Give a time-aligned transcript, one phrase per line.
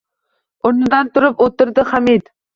[0.69, 2.35] O‘rnidan turib o‘tirdi Hamid